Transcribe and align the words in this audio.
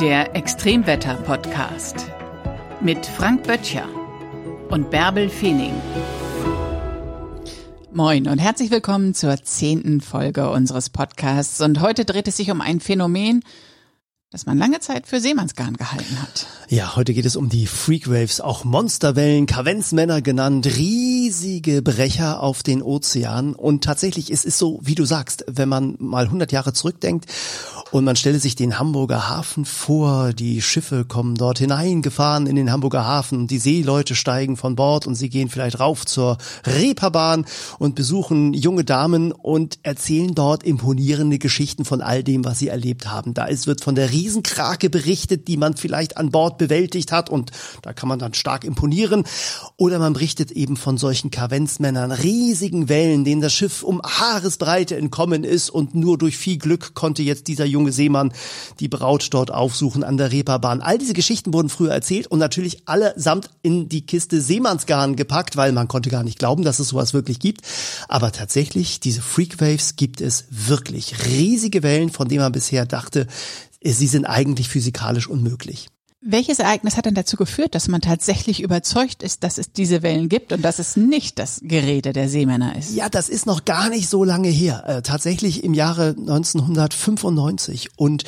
Der 0.00 0.34
Extremwetter-Podcast 0.34 2.10
mit 2.80 3.06
Frank 3.06 3.44
Böttcher 3.44 3.88
und 4.68 4.90
Bärbel 4.90 5.28
Feening. 5.28 5.74
Moin 7.92 8.26
und 8.26 8.38
herzlich 8.38 8.72
willkommen 8.72 9.14
zur 9.14 9.36
zehnten 9.42 10.00
Folge 10.00 10.50
unseres 10.50 10.90
Podcasts. 10.90 11.60
Und 11.60 11.80
heute 11.80 12.04
dreht 12.04 12.26
es 12.26 12.36
sich 12.36 12.50
um 12.50 12.60
ein 12.60 12.80
Phänomen, 12.80 13.44
das 14.30 14.46
man 14.46 14.58
lange 14.58 14.80
Zeit 14.80 15.06
für 15.06 15.20
Seemannsgarn 15.20 15.76
gehalten 15.76 16.20
hat. 16.20 16.46
Ja, 16.70 16.96
heute 16.96 17.12
geht 17.12 17.26
es 17.26 17.36
um 17.36 17.50
die 17.50 17.66
Freakwaves, 17.66 18.40
auch 18.40 18.64
Monsterwellen, 18.64 19.44
Kavenzmänner 19.44 20.22
genannt, 20.22 20.64
riesige 20.64 21.82
Brecher 21.82 22.42
auf 22.42 22.62
den 22.62 22.82
Ozean. 22.82 23.54
Und 23.54 23.84
tatsächlich, 23.84 24.30
es 24.30 24.46
ist 24.46 24.56
so, 24.56 24.80
wie 24.82 24.94
du 24.94 25.04
sagst, 25.04 25.44
wenn 25.46 25.68
man 25.68 25.96
mal 25.98 26.24
100 26.24 26.52
Jahre 26.52 26.72
zurückdenkt 26.72 27.26
und 27.90 28.04
man 28.04 28.16
stelle 28.16 28.38
sich 28.38 28.56
den 28.56 28.78
Hamburger 28.78 29.28
Hafen 29.28 29.66
vor, 29.66 30.32
die 30.32 30.62
Schiffe 30.62 31.04
kommen 31.04 31.34
dort 31.34 31.58
hineingefahren 31.58 32.46
in 32.46 32.56
den 32.56 32.72
Hamburger 32.72 33.04
Hafen, 33.06 33.46
die 33.46 33.58
Seeleute 33.58 34.14
steigen 34.14 34.56
von 34.56 34.74
Bord 34.74 35.06
und 35.06 35.16
sie 35.16 35.28
gehen 35.28 35.50
vielleicht 35.50 35.80
rauf 35.80 36.06
zur 36.06 36.38
Reeperbahn 36.66 37.44
und 37.78 37.94
besuchen 37.94 38.54
junge 38.54 38.84
Damen 38.84 39.32
und 39.32 39.78
erzählen 39.82 40.34
dort 40.34 40.62
imponierende 40.62 41.38
Geschichten 41.38 41.84
von 41.84 42.00
all 42.00 42.24
dem, 42.24 42.44
was 42.44 42.58
sie 42.58 42.68
erlebt 42.68 43.06
haben. 43.06 43.34
Da 43.34 43.44
ist, 43.44 43.66
wird 43.66 43.82
von 43.82 43.94
der 43.94 44.10
Riesenkrake 44.10 44.88
berichtet, 44.88 45.46
die 45.46 45.58
man 45.58 45.76
vielleicht 45.76 46.16
an 46.16 46.30
Bord 46.30 46.53
bewältigt 46.58 47.12
hat 47.12 47.30
und 47.30 47.52
da 47.82 47.92
kann 47.92 48.08
man 48.08 48.18
dann 48.18 48.34
stark 48.34 48.64
imponieren. 48.64 49.24
Oder 49.76 50.00
man 50.00 50.14
berichtet 50.14 50.50
eben 50.50 50.76
von 50.76 50.98
solchen 50.98 51.30
Kavenzmännern, 51.30 52.10
riesigen 52.10 52.88
Wellen, 52.88 53.24
denen 53.24 53.40
das 53.40 53.52
Schiff 53.52 53.84
um 53.84 54.02
Haaresbreite 54.02 54.96
entkommen 54.96 55.44
ist 55.44 55.70
und 55.70 55.94
nur 55.94 56.18
durch 56.18 56.36
viel 56.36 56.58
Glück 56.58 56.94
konnte 56.94 57.22
jetzt 57.22 57.46
dieser 57.46 57.64
junge 57.64 57.84
junge 57.84 57.92
Seemann 57.92 58.32
die 58.80 58.88
Braut 58.88 59.28
dort 59.30 59.50
aufsuchen 59.50 60.04
an 60.04 60.16
der 60.16 60.32
Reeperbahn. 60.32 60.80
All 60.80 60.96
diese 60.96 61.12
Geschichten 61.12 61.52
wurden 61.52 61.68
früher 61.68 61.92
erzählt 61.92 62.26
und 62.28 62.38
natürlich 62.38 62.88
allesamt 62.88 63.50
in 63.60 63.90
die 63.90 64.06
Kiste 64.06 64.40
Seemannsgarn 64.40 65.16
gepackt, 65.16 65.58
weil 65.58 65.72
man 65.72 65.86
konnte 65.86 66.08
gar 66.08 66.24
nicht 66.24 66.38
glauben, 66.38 66.64
dass 66.64 66.78
es 66.78 66.88
sowas 66.88 67.12
wirklich 67.12 67.40
gibt. 67.40 67.60
Aber 68.08 68.32
tatsächlich, 68.32 69.00
diese 69.00 69.20
Freakwaves 69.20 69.96
gibt 69.96 70.22
es 70.22 70.46
wirklich. 70.50 71.26
Riesige 71.26 71.82
Wellen, 71.82 72.10
von 72.10 72.28
denen 72.28 72.40
man 72.42 72.52
bisher 72.52 72.86
dachte, 72.86 73.26
sie 73.82 74.06
sind 74.06 74.24
eigentlich 74.24 74.70
physikalisch 74.70 75.28
unmöglich. 75.28 75.88
Welches 76.26 76.58
Ereignis 76.58 76.96
hat 76.96 77.04
denn 77.04 77.14
dazu 77.14 77.36
geführt, 77.36 77.74
dass 77.74 77.86
man 77.86 78.00
tatsächlich 78.00 78.62
überzeugt 78.62 79.22
ist, 79.22 79.44
dass 79.44 79.58
es 79.58 79.72
diese 79.72 80.02
Wellen 80.02 80.30
gibt 80.30 80.52
und 80.52 80.62
dass 80.62 80.78
es 80.78 80.96
nicht 80.96 81.38
das 81.38 81.60
Gerede 81.62 82.14
der 82.14 82.30
Seemänner 82.30 82.76
ist? 82.76 82.94
Ja, 82.94 83.10
das 83.10 83.28
ist 83.28 83.44
noch 83.44 83.66
gar 83.66 83.90
nicht 83.90 84.08
so 84.08 84.24
lange 84.24 84.48
her. 84.48 84.84
Äh, 84.86 85.02
tatsächlich 85.02 85.62
im 85.64 85.74
Jahre 85.74 86.14
1995. 86.16 87.90
Und 87.96 88.24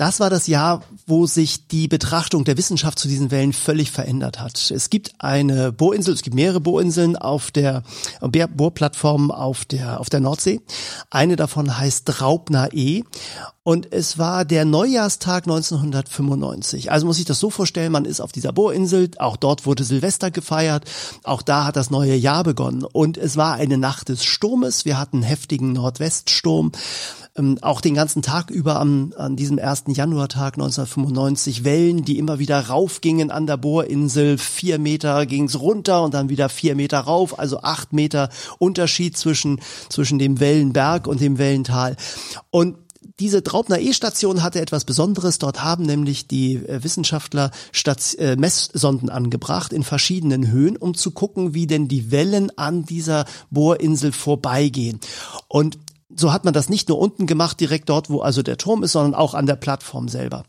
das 0.00 0.18
war 0.18 0.30
das 0.30 0.46
Jahr, 0.46 0.82
wo 1.06 1.26
sich 1.26 1.68
die 1.68 1.86
Betrachtung 1.86 2.44
der 2.44 2.56
Wissenschaft 2.56 2.98
zu 2.98 3.06
diesen 3.06 3.30
Wellen 3.30 3.52
völlig 3.52 3.90
verändert 3.90 4.40
hat. 4.40 4.70
Es 4.70 4.88
gibt 4.88 5.12
eine 5.18 5.72
Bohrinsel, 5.72 6.14
es 6.14 6.22
gibt 6.22 6.34
mehrere 6.34 6.58
Bohrinseln 6.58 7.16
auf 7.16 7.50
der 7.50 7.82
Bohrplattform 8.22 9.30
auf 9.30 9.66
der, 9.66 10.00
auf 10.00 10.08
der 10.08 10.20
Nordsee. 10.20 10.62
Eine 11.10 11.36
davon 11.36 11.76
heißt 11.76 12.04
Draupner 12.06 12.70
E. 12.72 13.02
Und 13.62 13.92
es 13.92 14.16
war 14.16 14.46
der 14.46 14.64
Neujahrstag 14.64 15.44
1995. 15.44 16.90
Also 16.90 17.06
muss 17.06 17.18
ich 17.18 17.26
das 17.26 17.38
so 17.38 17.50
vorstellen, 17.50 17.92
man 17.92 18.06
ist 18.06 18.22
auf 18.22 18.32
dieser 18.32 18.52
Bohrinsel, 18.52 19.10
auch 19.18 19.36
dort 19.36 19.66
wurde 19.66 19.84
Silvester 19.84 20.30
gefeiert, 20.30 20.86
auch 21.24 21.42
da 21.42 21.66
hat 21.66 21.76
das 21.76 21.90
neue 21.90 22.14
Jahr 22.14 22.42
begonnen. 22.42 22.84
Und 22.84 23.18
es 23.18 23.36
war 23.36 23.56
eine 23.56 23.76
Nacht 23.76 24.08
des 24.08 24.24
Sturmes, 24.24 24.86
wir 24.86 24.98
hatten 24.98 25.22
heftigen 25.22 25.74
Nordweststurm 25.74 26.72
ähm, 27.40 27.58
auch 27.62 27.80
den 27.80 27.94
ganzen 27.94 28.22
Tag 28.22 28.50
über 28.50 28.78
am, 28.78 29.12
an 29.16 29.36
diesem 29.36 29.58
1. 29.58 29.84
Januartag 29.88 30.54
1995 30.54 31.64
Wellen, 31.64 32.04
die 32.04 32.18
immer 32.18 32.38
wieder 32.38 32.60
raufgingen 32.60 33.30
an 33.30 33.46
der 33.46 33.56
Bohrinsel. 33.56 34.38
Vier 34.38 34.78
Meter 34.78 35.26
ging's 35.26 35.58
runter 35.58 36.02
und 36.02 36.14
dann 36.14 36.28
wieder 36.28 36.48
vier 36.48 36.76
Meter 36.76 37.00
rauf, 37.00 37.38
also 37.38 37.62
acht 37.62 37.92
Meter 37.92 38.28
Unterschied 38.58 39.16
zwischen, 39.16 39.60
zwischen 39.88 40.18
dem 40.18 40.38
Wellenberg 40.40 41.06
und 41.06 41.20
dem 41.20 41.38
Wellental. 41.38 41.96
Und 42.50 42.76
diese 43.18 43.42
Traubner 43.42 43.80
E-Station 43.80 44.42
hatte 44.42 44.60
etwas 44.60 44.84
Besonderes. 44.84 45.38
Dort 45.38 45.62
haben 45.62 45.84
nämlich 45.84 46.26
die 46.26 46.54
äh, 46.54 46.82
Wissenschaftler 46.82 47.50
Stat 47.72 48.14
äh, 48.18 48.36
Messsonden 48.36 49.10
angebracht 49.10 49.72
in 49.72 49.82
verschiedenen 49.82 50.50
Höhen, 50.50 50.76
um 50.76 50.94
zu 50.94 51.10
gucken, 51.10 51.54
wie 51.54 51.66
denn 51.66 51.88
die 51.88 52.10
Wellen 52.10 52.50
an 52.56 52.84
dieser 52.84 53.24
Bohrinsel 53.50 54.12
vorbeigehen. 54.12 55.00
Und 55.48 55.78
so 56.16 56.32
hat 56.32 56.44
man 56.44 56.54
das 56.54 56.68
nicht 56.68 56.88
nur 56.88 56.98
unten 56.98 57.26
gemacht, 57.26 57.60
direkt 57.60 57.88
dort, 57.88 58.10
wo 58.10 58.20
also 58.20 58.42
der 58.42 58.56
Turm 58.56 58.82
ist, 58.82 58.92
sondern 58.92 59.14
auch 59.14 59.34
an 59.34 59.46
der 59.46 59.56
Plattform 59.56 60.08
selber. 60.08 60.44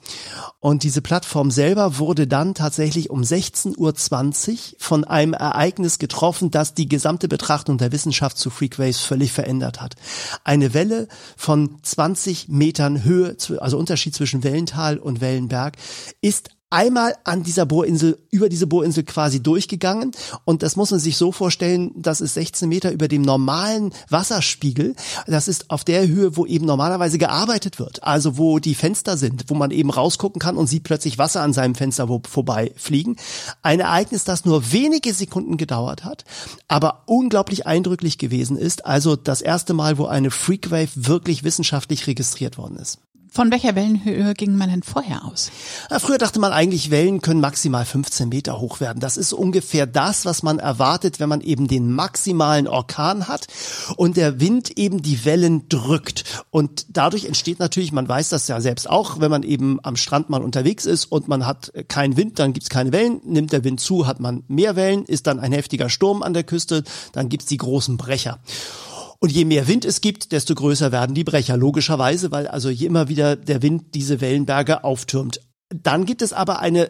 Und 0.59 0.83
diese 0.83 1.01
Plattform 1.01 1.51
selber 1.51 1.97
wurde 1.97 2.27
dann 2.27 2.53
tatsächlich 2.53 3.09
um 3.09 3.21
16.20 3.21 3.77
Uhr 3.77 4.75
von 4.79 5.03
einem 5.03 5.33
Ereignis 5.33 5.99
getroffen, 5.99 6.51
das 6.51 6.73
die 6.73 6.87
gesamte 6.87 7.27
Betrachtung 7.27 7.77
der 7.77 7.91
Wissenschaft 7.91 8.37
zu 8.37 8.49
Freakwaves 8.49 8.99
völlig 8.99 9.31
verändert 9.31 9.81
hat. 9.81 9.95
Eine 10.43 10.73
Welle 10.73 11.07
von 11.37 11.77
20 11.81 12.49
Metern 12.49 13.03
Höhe, 13.03 13.35
also 13.59 13.77
Unterschied 13.77 14.15
zwischen 14.15 14.43
Wellental 14.43 14.97
und 14.97 15.21
Wellenberg, 15.21 15.77
ist 16.21 16.49
einmal 16.71 17.15
an 17.23 17.43
dieser 17.43 17.65
Bohrinsel, 17.65 18.17
über 18.31 18.49
diese 18.49 18.65
Bohrinsel 18.65 19.03
quasi 19.03 19.43
durchgegangen. 19.43 20.11
Und 20.45 20.63
das 20.63 20.75
muss 20.75 20.89
man 20.89 20.99
sich 20.99 21.17
so 21.17 21.31
vorstellen, 21.31 21.91
das 21.95 22.21
ist 22.21 22.33
16 22.33 22.67
Meter 22.67 22.91
über 22.91 23.07
dem 23.07 23.21
normalen 23.21 23.93
Wasserspiegel. 24.09 24.95
Das 25.27 25.47
ist 25.47 25.69
auf 25.69 25.83
der 25.83 26.07
Höhe, 26.07 26.35
wo 26.37 26.45
eben 26.45 26.65
normalerweise 26.65 27.17
gearbeitet 27.17 27.77
wird. 27.77 28.03
Also 28.03 28.37
wo 28.37 28.59
die 28.59 28.73
Fenster 28.73 29.17
sind, 29.17 29.45
wo 29.47 29.53
man 29.53 29.71
eben 29.71 29.91
rausgucken 29.91 30.39
kann 30.39 30.57
und 30.57 30.67
sieht 30.67 30.83
plötzlich 30.83 31.17
Wasser 31.17 31.41
an 31.41 31.53
seinem 31.53 31.75
Fenster 31.75 32.07
vorbei 32.27 32.73
fliegen. 32.77 33.17
Ein 33.61 33.81
Ereignis, 33.81 34.23
das 34.23 34.45
nur 34.45 34.71
wenige 34.71 35.13
Sekunden 35.13 35.57
gedauert 35.57 36.03
hat, 36.03 36.23
aber 36.67 37.03
unglaublich 37.05 37.67
eindrücklich 37.67 38.17
gewesen 38.17 38.57
ist. 38.57 38.85
Also 38.85 39.15
das 39.15 39.41
erste 39.41 39.73
Mal, 39.73 39.97
wo 39.97 40.05
eine 40.05 40.31
Freakwave 40.31 40.89
wirklich 40.95 41.43
wissenschaftlich 41.43 42.07
registriert 42.07 42.57
worden 42.57 42.77
ist. 42.77 42.99
Von 43.33 43.49
welcher 43.49 43.75
Wellenhöhe 43.75 44.33
ging 44.33 44.57
man 44.57 44.69
denn 44.69 44.83
vorher 44.83 45.23
aus? 45.23 45.51
Früher 45.99 46.17
dachte 46.17 46.41
man 46.41 46.51
eigentlich, 46.51 46.91
Wellen 46.91 47.21
können 47.21 47.39
maximal 47.39 47.85
15 47.85 48.27
Meter 48.27 48.59
hoch 48.59 48.81
werden. 48.81 48.99
Das 48.99 49.15
ist 49.15 49.31
ungefähr 49.31 49.87
das, 49.87 50.25
was 50.25 50.43
man 50.43 50.59
erwartet, 50.59 51.21
wenn 51.21 51.29
man 51.29 51.39
eben 51.39 51.69
den 51.69 51.93
maximalen 51.93 52.67
Orkan 52.67 53.29
hat 53.29 53.47
und 53.95 54.17
der 54.17 54.41
Wind 54.41 54.77
eben 54.77 55.01
die 55.01 55.23
Wellen 55.23 55.69
drückt. 55.69 56.43
Und 56.49 56.87
dadurch 56.89 57.23
entsteht 57.23 57.59
natürlich, 57.59 57.93
man 57.93 58.09
weiß 58.09 58.27
das 58.27 58.49
ja 58.49 58.59
selbst 58.59 58.89
auch, 58.89 59.21
wenn 59.21 59.31
man 59.31 59.43
eben 59.43 59.79
am 59.81 59.95
Strand 59.95 60.29
mal 60.29 60.43
unterwegs 60.43 60.85
ist 60.85 61.05
und 61.05 61.29
man 61.29 61.45
hat 61.45 61.71
keinen 61.87 62.17
Wind, 62.17 62.37
dann 62.37 62.51
gibt's 62.51 62.69
keine 62.69 62.91
Wellen. 62.91 63.21
Nimmt 63.23 63.53
der 63.53 63.63
Wind 63.63 63.79
zu, 63.79 64.07
hat 64.07 64.19
man 64.19 64.43
mehr 64.49 64.75
Wellen, 64.75 65.05
ist 65.05 65.25
dann 65.25 65.39
ein 65.39 65.53
heftiger 65.53 65.87
Sturm 65.87 66.21
an 66.21 66.33
der 66.33 66.43
Küste, 66.43 66.83
dann 67.13 67.29
gibt's 67.29 67.45
die 67.45 67.55
großen 67.55 67.95
Brecher. 67.95 68.39
Und 69.23 69.31
je 69.31 69.45
mehr 69.45 69.67
Wind 69.67 69.85
es 69.85 70.01
gibt, 70.01 70.31
desto 70.31 70.55
größer 70.55 70.91
werden 70.91 71.13
die 71.13 71.23
Brecher, 71.23 71.55
logischerweise, 71.55 72.31
weil 72.31 72.47
also 72.47 72.69
je 72.69 72.87
immer 72.87 73.07
wieder 73.07 73.35
der 73.35 73.61
Wind 73.61 73.93
diese 73.93 74.19
Wellenberge 74.19 74.83
auftürmt. 74.83 75.41
Dann 75.69 76.05
gibt 76.05 76.23
es 76.23 76.33
aber 76.33 76.59
eine 76.59 76.89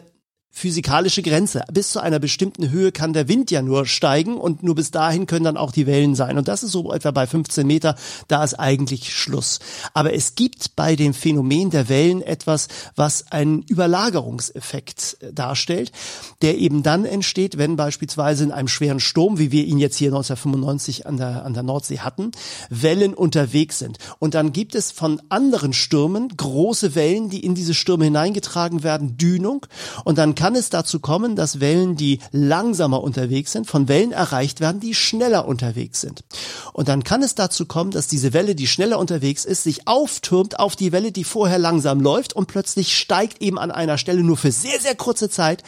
physikalische 0.54 1.22
Grenze. 1.22 1.64
Bis 1.72 1.90
zu 1.90 2.00
einer 2.00 2.18
bestimmten 2.18 2.70
Höhe 2.70 2.92
kann 2.92 3.14
der 3.14 3.26
Wind 3.26 3.50
ja 3.50 3.62
nur 3.62 3.86
steigen 3.86 4.36
und 4.36 4.62
nur 4.62 4.74
bis 4.74 4.90
dahin 4.90 5.26
können 5.26 5.46
dann 5.46 5.56
auch 5.56 5.72
die 5.72 5.86
Wellen 5.86 6.14
sein. 6.14 6.36
Und 6.36 6.46
das 6.46 6.62
ist 6.62 6.72
so 6.72 6.92
etwa 6.92 7.10
bei 7.10 7.26
15 7.26 7.66
Meter, 7.66 7.96
da 8.28 8.44
ist 8.44 8.54
eigentlich 8.54 9.14
Schluss. 9.14 9.60
Aber 9.94 10.12
es 10.12 10.34
gibt 10.34 10.76
bei 10.76 10.94
dem 10.94 11.14
Phänomen 11.14 11.70
der 11.70 11.88
Wellen 11.88 12.20
etwas, 12.20 12.68
was 12.96 13.32
einen 13.32 13.62
Überlagerungseffekt 13.62 15.16
äh, 15.20 15.32
darstellt, 15.32 15.90
der 16.42 16.58
eben 16.58 16.82
dann 16.82 17.06
entsteht, 17.06 17.56
wenn 17.56 17.76
beispielsweise 17.76 18.44
in 18.44 18.52
einem 18.52 18.68
schweren 18.68 19.00
Sturm, 19.00 19.38
wie 19.38 19.52
wir 19.52 19.64
ihn 19.64 19.78
jetzt 19.78 19.96
hier 19.96 20.10
1995 20.10 21.06
an 21.06 21.16
der, 21.16 21.46
an 21.46 21.54
der 21.54 21.62
Nordsee 21.62 22.00
hatten, 22.00 22.30
Wellen 22.68 23.14
unterwegs 23.14 23.78
sind. 23.78 23.96
Und 24.18 24.34
dann 24.34 24.52
gibt 24.52 24.74
es 24.74 24.92
von 24.92 25.22
anderen 25.30 25.72
Stürmen 25.72 26.28
große 26.36 26.94
Wellen, 26.94 27.30
die 27.30 27.44
in 27.44 27.54
diese 27.54 27.72
Stürme 27.72 28.04
hineingetragen 28.04 28.82
werden, 28.82 29.16
Dünung. 29.16 29.66
Und 30.04 30.18
dann 30.18 30.34
kann 30.42 30.56
es 30.56 30.70
dazu 30.70 30.98
kommen, 30.98 31.36
dass 31.36 31.60
Wellen, 31.60 31.94
die 31.94 32.18
langsamer 32.32 33.00
unterwegs 33.04 33.52
sind, 33.52 33.68
von 33.68 33.86
Wellen 33.86 34.10
erreicht 34.10 34.58
werden, 34.58 34.80
die 34.80 34.92
schneller 34.92 35.46
unterwegs 35.46 36.00
sind. 36.00 36.24
Und 36.72 36.88
dann 36.88 37.04
kann 37.04 37.22
es 37.22 37.36
dazu 37.36 37.64
kommen, 37.64 37.92
dass 37.92 38.08
diese 38.08 38.32
Welle, 38.32 38.56
die 38.56 38.66
schneller 38.66 38.98
unterwegs 38.98 39.44
ist, 39.44 39.62
sich 39.62 39.86
auftürmt 39.86 40.58
auf 40.58 40.74
die 40.74 40.90
Welle, 40.90 41.12
die 41.12 41.22
vorher 41.22 41.60
langsam 41.60 42.00
läuft 42.00 42.32
und 42.32 42.48
plötzlich 42.48 42.98
steigt 42.98 43.40
eben 43.40 43.56
an 43.56 43.70
einer 43.70 43.98
Stelle 43.98 44.24
nur 44.24 44.36
für 44.36 44.50
sehr, 44.50 44.80
sehr 44.80 44.96
kurze 44.96 45.30
Zeit 45.30 45.62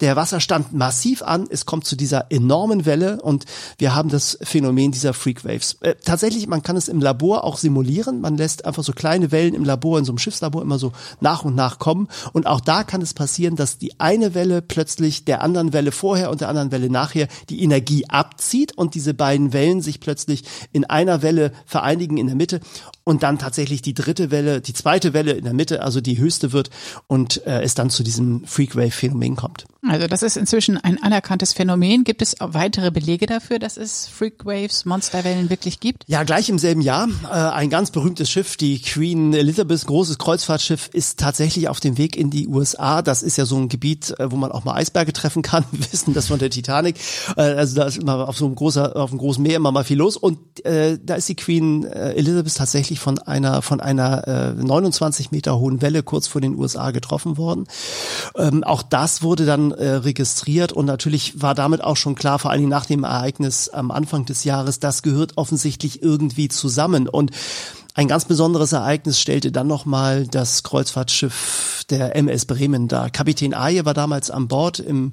der 0.00 0.16
Wasserstand 0.16 0.72
massiv 0.72 1.22
an, 1.22 1.46
es 1.50 1.66
kommt 1.66 1.86
zu 1.86 1.96
dieser 1.96 2.30
enormen 2.30 2.86
Welle 2.86 3.20
und 3.22 3.44
wir 3.78 3.94
haben 3.94 4.08
das 4.08 4.38
Phänomen 4.42 4.92
dieser 4.92 5.14
Freakwaves. 5.14 5.78
Äh, 5.80 5.94
tatsächlich, 6.04 6.46
man 6.46 6.62
kann 6.62 6.76
es 6.76 6.88
im 6.88 7.00
Labor 7.00 7.44
auch 7.44 7.58
simulieren. 7.58 8.20
Man 8.20 8.36
lässt 8.36 8.64
einfach 8.64 8.84
so 8.84 8.92
kleine 8.92 9.32
Wellen 9.32 9.54
im 9.54 9.64
Labor, 9.64 9.98
in 9.98 10.04
so 10.04 10.12
einem 10.12 10.18
Schiffslabor 10.18 10.62
immer 10.62 10.78
so 10.78 10.92
nach 11.20 11.44
und 11.44 11.54
nach 11.54 11.78
kommen. 11.78 12.08
Und 12.32 12.46
auch 12.46 12.60
da 12.60 12.84
kann 12.84 13.02
es 13.02 13.14
passieren, 13.14 13.56
dass 13.56 13.78
die 13.78 13.98
eine 14.00 14.34
Welle 14.34 14.62
plötzlich 14.62 15.24
der 15.24 15.42
anderen 15.42 15.72
Welle 15.72 15.92
vorher 15.92 16.30
und 16.30 16.40
der 16.40 16.48
anderen 16.48 16.72
Welle 16.72 16.90
nachher 16.90 17.28
die 17.48 17.62
Energie 17.62 18.06
abzieht 18.08 18.76
und 18.76 18.94
diese 18.94 19.14
beiden 19.14 19.52
Wellen 19.52 19.80
sich 19.80 20.00
plötzlich 20.00 20.44
in 20.72 20.84
einer 20.84 21.22
Welle 21.22 21.52
vereinigen 21.66 22.16
in 22.16 22.26
der 22.26 22.36
Mitte 22.36 22.60
und 23.04 23.22
dann 23.22 23.38
tatsächlich 23.38 23.82
die 23.82 23.94
dritte 23.94 24.30
Welle, 24.30 24.60
die 24.60 24.72
zweite 24.72 25.12
Welle 25.12 25.32
in 25.32 25.44
der 25.44 25.52
Mitte, 25.52 25.82
also 25.82 26.00
die 26.00 26.18
höchste 26.18 26.52
wird 26.52 26.70
und 27.06 27.46
äh, 27.46 27.62
es 27.62 27.74
dann 27.74 27.90
zu 27.90 28.02
diesem 28.02 28.44
Freakwave-Phänomen 28.46 29.36
kommt. 29.36 29.66
Also 29.86 30.06
das 30.06 30.22
ist 30.22 30.38
inzwischen 30.38 30.78
ein 30.78 31.02
anerkanntes 31.02 31.52
Phänomen. 31.52 32.04
Gibt 32.04 32.22
es 32.22 32.36
weitere 32.40 32.90
Belege 32.90 33.26
dafür, 33.26 33.58
dass 33.58 33.76
es 33.76 34.06
Freakwaves, 34.06 34.86
Monsterwellen 34.86 35.50
wirklich 35.50 35.78
gibt? 35.78 36.04
Ja, 36.06 36.22
gleich 36.22 36.48
im 36.48 36.58
selben 36.58 36.80
Jahr. 36.80 37.08
Äh, 37.24 37.34
ein 37.34 37.68
ganz 37.68 37.90
berühmtes 37.90 38.30
Schiff, 38.30 38.56
die 38.56 38.80
Queen 38.80 39.34
Elizabeth, 39.34 39.84
großes 39.84 40.16
Kreuzfahrtschiff, 40.16 40.88
ist 40.92 41.20
tatsächlich 41.20 41.68
auf 41.68 41.80
dem 41.80 41.98
Weg 41.98 42.16
in 42.16 42.30
die 42.30 42.48
USA. 42.48 43.02
Das 43.02 43.22
ist 43.22 43.36
ja 43.36 43.44
so 43.44 43.58
ein 43.58 43.68
Gebiet, 43.68 44.18
äh, 44.18 44.30
wo 44.30 44.36
man 44.36 44.52
auch 44.52 44.64
mal 44.64 44.74
Eisberge 44.74 45.12
treffen 45.12 45.42
kann. 45.42 45.64
Wir 45.72 45.92
wissen 45.92 46.14
das 46.14 46.28
von 46.28 46.38
der 46.38 46.48
Titanic. 46.48 46.96
Äh, 47.36 47.42
also 47.42 47.76
da 47.76 47.84
ist 47.84 47.98
immer 47.98 48.26
auf 48.26 48.38
so 48.38 48.46
einem 48.46 48.54
großen, 48.54 48.82
auf 48.94 49.10
einem 49.10 49.18
großen 49.18 49.42
Meer 49.42 49.56
immer 49.56 49.72
mal 49.72 49.84
viel 49.84 49.98
los. 49.98 50.16
Und 50.16 50.64
äh, 50.64 50.98
da 51.02 51.16
ist 51.16 51.28
die 51.28 51.36
Queen 51.36 51.84
äh, 51.84 52.14
Elizabeth 52.14 52.54
tatsächlich 52.56 52.93
von 53.00 53.18
einer 53.18 53.62
von 53.62 53.80
einer 53.80 54.28
äh, 54.28 54.54
29 54.54 55.30
Meter 55.30 55.58
hohen 55.58 55.82
Welle 55.82 56.02
kurz 56.02 56.26
vor 56.26 56.40
den 56.40 56.56
USA 56.56 56.90
getroffen 56.90 57.36
worden. 57.36 57.66
Ähm, 58.36 58.64
auch 58.64 58.82
das 58.82 59.22
wurde 59.22 59.46
dann 59.46 59.72
äh, 59.72 59.88
registriert 59.90 60.72
und 60.72 60.86
natürlich 60.86 61.40
war 61.40 61.54
damit 61.54 61.82
auch 61.82 61.96
schon 61.96 62.14
klar, 62.14 62.38
vor 62.38 62.50
allen 62.50 62.60
Dingen 62.60 62.70
nach 62.70 62.86
dem 62.86 63.04
Ereignis 63.04 63.68
am 63.68 63.90
Anfang 63.90 64.24
des 64.24 64.44
Jahres, 64.44 64.80
das 64.80 65.02
gehört 65.02 65.36
offensichtlich 65.36 66.02
irgendwie 66.02 66.48
zusammen 66.48 67.08
und 67.08 67.30
ein 67.96 68.08
ganz 68.08 68.24
besonderes 68.24 68.72
Ereignis 68.72 69.20
stellte 69.20 69.52
dann 69.52 69.68
nochmal 69.68 70.26
das 70.26 70.64
Kreuzfahrtschiff 70.64 71.86
der 71.90 72.16
MS 72.16 72.44
Bremen 72.46 72.88
dar. 72.88 73.08
Kapitän 73.08 73.54
Aje 73.54 73.84
war 73.84 73.94
damals 73.94 74.32
an 74.32 74.48
Bord 74.48 74.80
im 74.80 75.12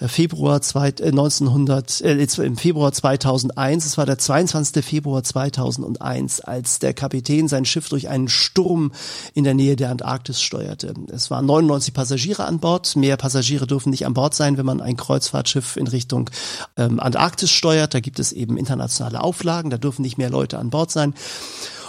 äh, 0.00 0.08
Februar 0.08 0.60
zwei, 0.60 0.88
äh, 0.88 1.10
1900, 1.10 2.00
äh, 2.00 2.26
im 2.42 2.56
Februar 2.56 2.90
2001. 2.90 3.86
Es 3.86 3.96
war 3.96 4.06
der 4.06 4.18
22. 4.18 4.84
Februar 4.84 5.22
2001, 5.22 6.40
als 6.40 6.80
der 6.80 6.94
Kapitän 6.94 7.46
sein 7.46 7.64
Schiff 7.64 7.88
durch 7.88 8.08
einen 8.08 8.26
Sturm 8.26 8.90
in 9.34 9.44
der 9.44 9.54
Nähe 9.54 9.76
der 9.76 9.90
Antarktis 9.90 10.42
steuerte. 10.42 10.94
Es 11.12 11.30
waren 11.30 11.46
99 11.46 11.94
Passagiere 11.94 12.44
an 12.44 12.58
Bord. 12.58 12.96
Mehr 12.96 13.16
Passagiere 13.16 13.68
dürfen 13.68 13.90
nicht 13.90 14.04
an 14.04 14.14
Bord 14.14 14.34
sein, 14.34 14.58
wenn 14.58 14.66
man 14.66 14.80
ein 14.80 14.96
Kreuzfahrtschiff 14.96 15.76
in 15.76 15.86
Richtung 15.86 16.28
ähm, 16.76 16.98
Antarktis 16.98 17.52
steuert. 17.52 17.94
Da 17.94 18.00
gibt 18.00 18.18
es 18.18 18.32
eben 18.32 18.56
internationale 18.56 19.22
Auflagen. 19.22 19.70
Da 19.70 19.78
dürfen 19.78 20.02
nicht 20.02 20.18
mehr 20.18 20.30
Leute 20.30 20.58
an 20.58 20.70
Bord 20.70 20.90
sein. 20.90 21.14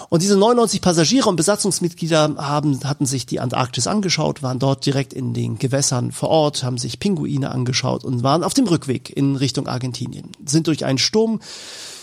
Und 0.10 0.22
diese 0.22 0.38
99 0.38 0.82
Passagiere 0.82 1.30
und 1.30 1.36
Besatzungsmitglieder 1.36 2.36
haben, 2.38 2.80
hatten 2.84 3.06
sich 3.06 3.26
die 3.26 3.40
Antarktis 3.40 3.88
angeschaut, 3.88 4.42
waren 4.42 4.60
dort 4.60 4.86
direkt 4.86 5.14
in 5.14 5.34
den 5.34 5.58
Gewässern 5.58 6.12
vor 6.12 6.30
Ort, 6.30 6.64
haben 6.64 6.78
sich 6.78 7.00
Pinguine 7.00 7.52
angeschaut 7.52 8.06
und 8.06 8.24
waren 8.24 8.44
auf 8.44 8.54
dem 8.54 8.68
Rückweg 8.68 9.16
in 9.16 9.36
Richtung 9.36 9.68
Argentinien, 9.68 10.32
sind 10.46 10.68
durch 10.68 10.86
einen 10.86 10.98
Sturm 10.98 11.42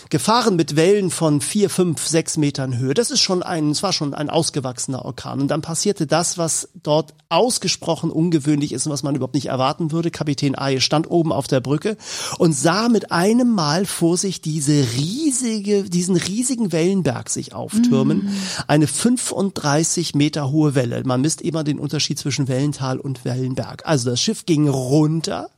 gefahren 0.09 0.55
mit 0.55 0.75
Wellen 0.75 1.11
von 1.11 1.41
vier, 1.41 1.69
fünf, 1.69 2.05
sechs 2.05 2.37
Metern 2.37 2.77
Höhe. 2.77 2.93
Das 2.93 3.11
ist 3.11 3.21
schon 3.21 3.43
ein, 3.43 3.71
es 3.71 3.83
war 3.83 3.93
schon 3.93 4.13
ein 4.13 4.29
ausgewachsener 4.29 5.05
Orkan. 5.05 5.41
Und 5.41 5.47
dann 5.49 5.61
passierte 5.61 6.07
das, 6.07 6.37
was 6.37 6.69
dort 6.83 7.13
ausgesprochen 7.29 8.11
ungewöhnlich 8.11 8.71
ist 8.71 8.85
und 8.85 8.93
was 8.93 9.03
man 9.03 9.15
überhaupt 9.15 9.35
nicht 9.35 9.47
erwarten 9.47 9.91
würde. 9.91 10.11
Kapitän 10.11 10.55
Aye 10.55 10.79
stand 10.79 11.09
oben 11.09 11.31
auf 11.31 11.47
der 11.47 11.59
Brücke 11.59 11.97
und 12.37 12.53
sah 12.53 12.89
mit 12.89 13.11
einem 13.11 13.51
Mal 13.51 13.85
vor 13.85 14.17
sich 14.17 14.41
diese 14.41 14.85
riesige, 14.95 15.83
diesen 15.83 16.15
riesigen 16.15 16.71
Wellenberg 16.71 17.29
sich 17.29 17.53
auftürmen. 17.53 18.25
Mm. 18.25 18.29
Eine 18.67 18.87
35 18.87 20.15
Meter 20.15 20.51
hohe 20.51 20.75
Welle. 20.75 21.03
Man 21.05 21.21
misst 21.21 21.41
immer 21.41 21.63
den 21.63 21.79
Unterschied 21.79 22.19
zwischen 22.19 22.47
Wellental 22.47 22.99
und 22.99 23.25
Wellenberg. 23.25 23.83
Also 23.85 24.11
das 24.11 24.21
Schiff 24.21 24.45
ging 24.45 24.67
runter 24.67 25.49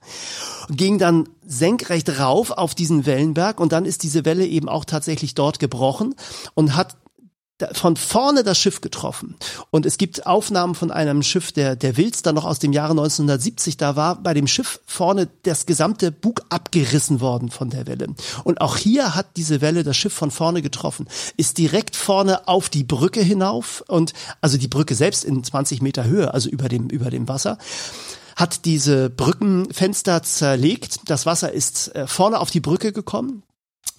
ging 0.69 0.97
dann 0.97 1.29
senkrecht 1.45 2.19
rauf 2.19 2.51
auf 2.51 2.75
diesen 2.75 3.05
Wellenberg 3.05 3.59
und 3.59 3.71
dann 3.71 3.85
ist 3.85 4.03
diese 4.03 4.25
Welle 4.25 4.45
eben 4.45 4.69
auch 4.69 4.85
tatsächlich 4.85 5.35
dort 5.35 5.59
gebrochen 5.59 6.15
und 6.53 6.75
hat 6.75 6.97
von 7.71 7.95
vorne 7.95 8.43
das 8.43 8.59
Schiff 8.59 8.81
getroffen. 8.81 9.35
Und 9.71 9.85
es 9.85 9.97
gibt 9.97 10.27
Aufnahmen 10.27 10.75
von 10.75 10.91
einem 10.91 11.23
Schiff, 11.23 11.51
der, 11.51 11.75
der 11.75 11.97
Wilster 11.97 12.31
noch 12.31 12.45
aus 12.45 12.59
dem 12.59 12.71
Jahre 12.71 12.91
1970, 12.91 13.77
da 13.77 13.95
war 13.95 14.21
bei 14.21 14.33
dem 14.33 14.47
Schiff 14.47 14.79
vorne 14.85 15.27
das 15.43 15.65
gesamte 15.65 16.11
Bug 16.11 16.43
abgerissen 16.49 17.19
worden 17.19 17.49
von 17.49 17.69
der 17.69 17.87
Welle. 17.87 18.07
Und 18.43 18.61
auch 18.61 18.77
hier 18.77 19.15
hat 19.15 19.37
diese 19.37 19.61
Welle 19.61 19.83
das 19.83 19.97
Schiff 19.97 20.13
von 20.13 20.29
vorne 20.29 20.61
getroffen, 20.61 21.07
ist 21.35 21.57
direkt 21.57 21.95
vorne 21.95 22.47
auf 22.47 22.69
die 22.69 22.83
Brücke 22.83 23.21
hinauf 23.21 23.83
und, 23.87 24.13
also 24.39 24.57
die 24.57 24.67
Brücke 24.67 24.93
selbst 24.93 25.25
in 25.25 25.43
20 25.43 25.81
Meter 25.81 26.03
Höhe, 26.03 26.33
also 26.33 26.49
über 26.49 26.69
dem, 26.69 26.89
über 26.89 27.09
dem 27.09 27.27
Wasser 27.27 27.57
hat 28.37 28.65
diese 28.65 29.09
Brückenfenster 29.09 30.21
zerlegt. 30.21 31.09
Das 31.09 31.25
Wasser 31.25 31.51
ist 31.51 31.93
äh, 31.95 32.05
vorne 32.05 32.39
auf 32.39 32.51
die 32.51 32.59
Brücke 32.59 32.93
gekommen. 32.93 33.41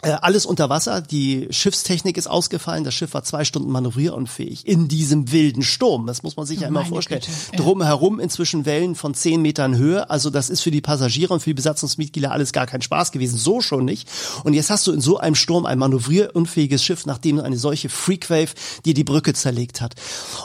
Äh, 0.01 0.11
alles 0.11 0.47
unter 0.47 0.69
Wasser, 0.69 1.01
die 1.01 1.49
Schiffstechnik 1.51 2.17
ist 2.17 2.29
ausgefallen, 2.29 2.85
das 2.85 2.95
Schiff 2.95 3.15
war 3.15 3.25
zwei 3.25 3.45
Stunden 3.45 3.73
manövrierunfähig 3.73 4.65
in 4.65 4.87
diesem 4.87 5.33
wilden 5.33 5.65
Sturm. 5.65 6.07
Das 6.07 6.23
muss 6.23 6.37
man 6.37 6.47
sich 6.47 6.59
oh, 6.59 6.63
ja 6.63 6.69
immer 6.69 6.85
vorstellen. 6.85 7.21
Güte, 7.21 7.63
Drumherum 7.63 8.21
inzwischen 8.21 8.65
Wellen 8.65 8.95
von 8.95 9.15
zehn 9.15 9.43
Metern 9.43 9.77
Höhe. 9.77 10.09
Also 10.09 10.31
das 10.31 10.51
ist 10.51 10.61
für 10.61 10.71
die 10.71 10.81
Passagiere 10.81 11.35
und 11.35 11.41
für 11.41 11.51
die 11.51 11.55
Besatzungsmitglieder 11.55 12.31
alles 12.31 12.53
gar 12.53 12.67
kein 12.67 12.81
Spaß 12.81 13.11
gewesen. 13.11 13.39
So 13.39 13.61
schon 13.61 13.85
nicht. 13.85 14.09
Und 14.45 14.55
jetzt 14.55 14.71
hast 14.71 14.87
du 14.87 14.93
in 14.93 15.01
so 15.01 15.19
einem 15.19 15.35
Sturm 15.35 15.67
ein 15.67 15.79
manövrierunfähiges 15.79 16.85
Schiff, 16.85 17.05
nachdem 17.05 17.41
eine 17.41 17.59
solche 17.59 17.89
Freakwave 17.89 18.51
dir 18.85 18.95
die 18.95 19.05
Brücke 19.05 19.35
zerlegt 19.35 19.81
hat. 19.81 19.97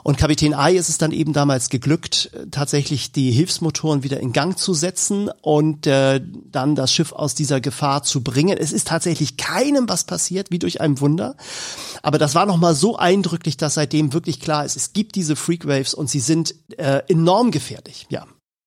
Und 0.02 0.18
Kapitän 0.18 0.56
Ai 0.56 0.74
ist 0.74 0.90
es 0.90 0.98
dann 0.98 1.12
eben 1.12 1.32
damals 1.32 1.70
geglückt, 1.70 2.32
tatsächlich 2.50 3.12
die 3.12 3.30
Hilfsmotoren 3.30 4.02
wieder 4.02 4.20
in 4.20 4.34
Gang 4.34 4.58
zu 4.58 4.74
setzen 4.74 5.30
und 5.42 5.86
äh, 5.86 6.22
dann 6.52 6.74
das 6.74 6.92
Schiff 6.92 7.12
aus 7.12 7.36
dieser 7.36 7.62
Gefahr 7.62 8.02
zu 8.02 8.24
bringen. 8.24 8.58
Es 8.58 8.72
ist 8.72 8.88
tatsächlich 8.88 9.33
keinem 9.38 9.90
was 9.90 10.04
passiert, 10.04 10.52
wie 10.52 10.60
durch 10.60 10.82
ein 10.82 11.00
Wunder. 11.00 11.36
Aber 12.02 12.18
das 12.18 12.36
war 12.36 12.46
nochmal 12.46 12.76
so 12.76 12.98
eindrücklich, 12.98 13.58
dass 13.58 13.76
seitdem 13.76 14.14
wirklich 14.14 14.40
klar 14.40 14.66
ist, 14.66 14.76
es 14.76 14.94
gibt 14.94 15.16
diese 15.16 15.36
Freakwaves 15.36 15.94
und 15.94 16.10
sie 16.10 16.20
sind 16.20 16.56
äh, 16.78 17.02
enorm 17.08 17.52
gefährlich, 17.52 18.08
ja. 18.10 18.26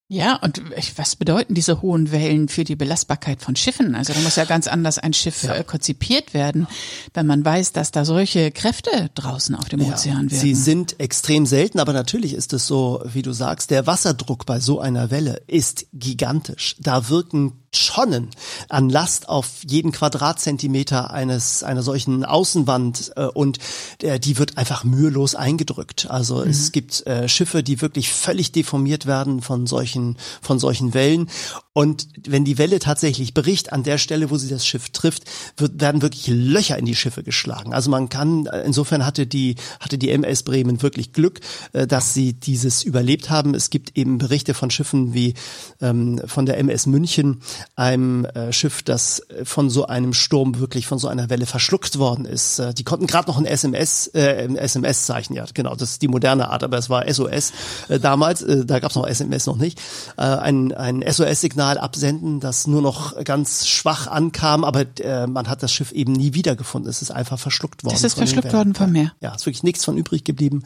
Ja, 0.08 0.36
und 0.36 0.62
was 0.96 1.16
bedeuten 1.16 1.54
diese 1.54 1.82
hohen 1.82 2.12
Wellen 2.12 2.48
für 2.48 2.62
die 2.62 2.76
Belastbarkeit 2.76 3.42
von 3.42 3.56
Schiffen? 3.56 3.96
Also 3.96 4.12
da 4.12 4.20
muss 4.20 4.36
ja 4.36 4.44
ganz 4.44 4.68
anders 4.68 4.98
ein 4.98 5.12
Schiff 5.12 5.42
ja. 5.42 5.56
Äh, 5.56 5.64
konzipiert 5.64 6.32
werden, 6.32 6.68
wenn 7.12 7.26
man 7.26 7.44
weiß, 7.44 7.72
dass 7.72 7.90
da 7.90 8.04
solche 8.04 8.52
Kräfte 8.52 9.10
draußen 9.16 9.56
auf 9.56 9.68
dem 9.68 9.80
ja, 9.80 9.88
Ozean 9.88 10.30
werden. 10.30 10.40
Sie 10.40 10.54
sind 10.54 11.00
extrem 11.00 11.44
selten, 11.44 11.80
aber 11.80 11.92
natürlich 11.92 12.34
ist 12.34 12.52
es 12.52 12.68
so, 12.68 13.02
wie 13.12 13.22
du 13.22 13.32
sagst, 13.32 13.72
der 13.72 13.88
Wasserdruck 13.88 14.46
bei 14.46 14.60
so 14.60 14.78
einer 14.78 15.10
Welle 15.10 15.42
ist 15.48 15.86
gigantisch. 15.92 16.76
Da 16.78 17.08
wirken 17.08 17.65
Tonnen 17.84 18.30
an 18.68 18.90
Last 18.90 19.28
auf 19.28 19.48
jeden 19.66 19.92
Quadratzentimeter 19.92 21.10
eines 21.10 21.62
einer 21.62 21.82
solchen 21.82 22.24
Außenwand 22.24 23.12
äh, 23.16 23.26
und 23.26 23.58
äh, 24.02 24.18
die 24.18 24.38
wird 24.38 24.58
einfach 24.58 24.84
mühelos 24.84 25.34
eingedrückt. 25.34 26.08
Also 26.10 26.44
mhm. 26.44 26.50
es 26.50 26.72
gibt 26.72 27.06
äh, 27.06 27.28
Schiffe, 27.28 27.62
die 27.62 27.80
wirklich 27.80 28.12
völlig 28.12 28.52
deformiert 28.52 29.06
werden 29.06 29.42
von 29.42 29.66
solchen 29.66 30.16
von 30.40 30.58
solchen 30.58 30.94
Wellen 30.94 31.28
und 31.76 32.08
wenn 32.26 32.46
die 32.46 32.56
Welle 32.56 32.78
tatsächlich 32.78 33.34
bricht 33.34 33.70
an 33.70 33.82
der 33.82 33.98
Stelle, 33.98 34.30
wo 34.30 34.38
sie 34.38 34.48
das 34.48 34.66
Schiff 34.66 34.88
trifft, 34.88 35.24
wird, 35.58 35.78
werden 35.78 36.00
wirklich 36.00 36.26
Löcher 36.26 36.78
in 36.78 36.86
die 36.86 36.94
Schiffe 36.94 37.22
geschlagen. 37.22 37.74
Also 37.74 37.90
man 37.90 38.08
kann 38.08 38.46
äh, 38.46 38.62
insofern 38.62 39.04
hatte 39.04 39.26
die 39.26 39.56
hatte 39.78 39.98
die 39.98 40.08
MS 40.08 40.42
Bremen 40.42 40.80
wirklich 40.80 41.12
Glück, 41.12 41.40
äh, 41.74 41.86
dass 41.86 42.14
sie 42.14 42.32
dieses 42.32 42.82
überlebt 42.82 43.28
haben. 43.28 43.54
Es 43.54 43.68
gibt 43.68 43.98
eben 43.98 44.16
Berichte 44.16 44.54
von 44.54 44.70
Schiffen 44.70 45.12
wie 45.12 45.34
ähm, 45.82 46.18
von 46.24 46.46
der 46.46 46.56
MS 46.56 46.86
München 46.86 47.42
einem 47.74 48.24
äh, 48.24 48.52
Schiff, 48.52 48.82
das 48.82 49.20
äh, 49.30 49.44
von 49.44 49.70
so 49.70 49.86
einem 49.86 50.12
Sturm 50.12 50.58
wirklich 50.58 50.86
von 50.86 50.98
so 50.98 51.08
einer 51.08 51.28
Welle 51.30 51.46
verschluckt 51.46 51.98
worden 51.98 52.24
ist. 52.24 52.58
Äh, 52.58 52.74
die 52.74 52.84
konnten 52.84 53.06
gerade 53.06 53.28
noch 53.28 53.38
ein 53.38 53.46
SMS, 53.46 54.08
äh, 54.08 54.48
SMS-Zeichen, 54.56 55.34
ja, 55.34 55.44
genau, 55.52 55.74
das 55.74 55.92
ist 55.92 56.02
die 56.02 56.08
moderne 56.08 56.50
Art, 56.50 56.64
aber 56.64 56.78
es 56.78 56.88
war 56.88 57.12
SOS 57.12 57.52
äh, 57.88 57.98
damals, 57.98 58.42
äh, 58.42 58.64
da 58.64 58.78
gab 58.78 58.90
es 58.90 58.96
noch 58.96 59.06
SMS 59.06 59.46
noch 59.46 59.56
nicht, 59.56 59.80
äh, 60.16 60.22
ein, 60.22 60.72
ein 60.72 61.04
SOS-Signal 61.06 61.78
absenden, 61.78 62.40
das 62.40 62.66
nur 62.66 62.82
noch 62.82 63.22
ganz 63.24 63.66
schwach 63.66 64.06
ankam, 64.06 64.64
aber 64.64 64.84
äh, 65.00 65.26
man 65.26 65.48
hat 65.48 65.62
das 65.62 65.72
Schiff 65.72 65.92
eben 65.92 66.12
nie 66.12 66.34
wiedergefunden. 66.34 66.88
Es 66.88 67.02
ist 67.02 67.10
einfach 67.10 67.38
verschluckt 67.38 67.84
worden. 67.84 67.94
Es 67.94 68.04
ist 68.04 68.14
verschluckt 68.14 68.52
worden 68.52 68.74
vom 68.74 68.92
Meer. 68.92 69.12
Ja, 69.20 69.30
es 69.30 69.42
ist 69.42 69.46
wirklich 69.46 69.62
nichts 69.62 69.84
von 69.84 69.96
übrig 69.96 70.24
geblieben. 70.24 70.64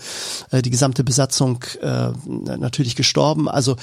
Äh, 0.51 0.63
die 0.63 0.71
gesamte 0.71 1.05
Besatzung 1.05 1.65
äh, 1.81 2.11
natürlich 2.27 2.97
gestorben. 2.97 3.49
Also 3.49 3.77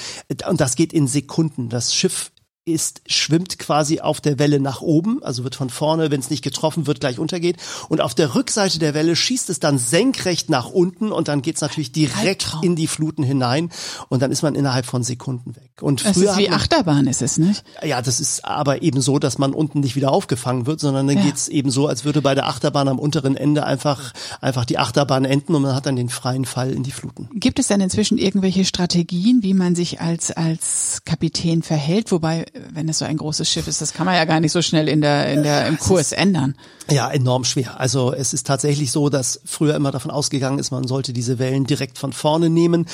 und 0.48 0.62
das 0.62 0.76
geht 0.76 0.94
in 0.94 1.08
Sekunden. 1.08 1.70
Das 1.70 1.94
Schiff 1.94 2.32
ist, 2.68 3.02
schwimmt 3.08 3.58
quasi 3.60 4.00
auf 4.00 4.22
der 4.22 4.40
Welle 4.40 4.60
nach 4.60 4.82
oben, 4.82 5.24
also 5.24 5.44
wird 5.44 5.56
von 5.56 5.70
vorne, 5.70 6.12
wenn 6.12 6.20
es 6.20 6.30
nicht 6.30 6.44
getroffen 6.44 6.86
wird, 6.86 7.00
gleich 7.00 7.20
untergeht. 7.20 7.58
Und 7.90 8.02
auf 8.02 8.14
der 8.14 8.36
Rückseite 8.36 8.80
der 8.80 8.94
Welle 8.94 9.16
schießt 9.16 9.50
es 9.50 9.60
dann 9.60 9.78
senkrecht 9.78 10.50
nach 10.50 10.70
unten 10.70 11.12
und 11.12 11.28
dann 11.28 11.42
geht's 11.42 11.62
natürlich 11.62 11.92
direkt 11.92 12.58
in 12.62 12.76
die 12.76 12.88
Fluten 12.88 13.24
hinein 13.24 13.72
und 14.10 14.22
dann 14.22 14.32
ist 14.32 14.42
man 14.42 14.56
innerhalb 14.56 14.86
von 14.86 15.04
Sekunden 15.04 15.56
weg. 15.56 15.72
Und 15.82 16.06
das 16.06 16.18
früher 16.18 16.32
ist 16.32 16.38
wie 16.38 16.50
man, 16.50 16.60
Achterbahn 16.60 17.08
ist 17.08 17.22
es, 17.22 17.38
nicht? 17.38 17.64
Ja, 17.84 18.02
das 18.02 18.20
ist 18.20 18.44
aber 18.44 18.82
eben 18.82 19.02
so, 19.02 19.20
dass 19.20 19.38
man 19.38 19.54
unten 19.54 19.80
nicht 19.80 19.96
wieder 19.96 20.12
aufgefangen 20.12 20.66
wird, 20.66 20.80
sondern 20.80 21.08
dann 21.08 21.18
ja. 21.18 21.24
geht's 21.24 21.48
eben 21.48 21.72
so, 21.72 21.88
als 21.88 22.04
würde 22.04 22.22
bei 22.22 22.36
der 22.36 22.48
Achterbahn 22.48 22.88
am 22.88 23.00
unteren 23.00 23.36
Ende 23.36 23.66
einfach, 23.66 24.14
einfach 24.42 24.66
die 24.66 24.78
Achterbahn 24.78 25.26
enden 25.26 25.56
und 25.56 25.62
man 25.62 25.76
hat 25.76 25.86
dann 25.86 25.96
den 25.96 26.10
freien 26.10 26.46
Fall 26.46 26.72
in 26.72 26.84
die 26.84 26.92
Fluten. 26.92 27.30
Gibt 27.34 27.60
es 27.60 27.68
denn 27.68 27.80
inzwischen 27.80 28.18
irgendwelche 28.18 28.66
Strategien, 28.66 29.44
wie 29.44 29.54
man 29.54 29.76
sich 29.76 30.02
als, 30.02 30.32
als 30.32 31.02
Kapitän 31.06 31.62
verhält? 31.64 32.12
Wobei 32.12 32.46
wenn 32.74 32.90
es 32.90 33.00
so 33.00 33.06
ein 33.06 33.18
großes 33.18 33.50
Schiff 33.50 33.68
ist, 33.68 33.82
das 33.82 33.94
kann 33.94 34.06
man 34.06 34.16
ja 34.16 34.26
gar 34.26 34.40
nicht 34.40 34.52
so 34.52 34.62
schnell 34.62 34.88
in 34.88 35.02
der, 35.02 35.32
in 35.32 35.44
der, 35.44 35.68
im 35.68 35.78
Kurs 35.78 36.12
ändern. 36.12 36.56
Ja, 36.90 37.10
enorm 37.12 37.44
schwer. 37.44 37.82
Also 37.82 38.14
es 38.14 38.34
ist 38.34 38.48
tatsächlich 38.48 38.92
so, 38.92 39.10
dass 39.10 39.42
früher 39.44 39.76
immer 39.76 39.92
davon 39.92 40.10
ausgegangen 40.10 40.58
ist, 40.58 40.72
man 40.72 40.88
sollte 40.88 41.12
diese 41.12 41.38
Wellen 41.38 41.66
direkt 41.66 41.98
von 41.98 42.14
vorne 42.14 42.50
nehmen. 42.50 42.86